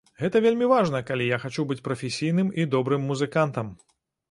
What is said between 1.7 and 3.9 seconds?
быць прафесійным і добрым музыкантам.